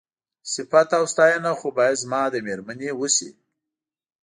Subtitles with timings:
[0.53, 3.29] صيفت او ستاينه خو بايد زما د مېرمنې وشي.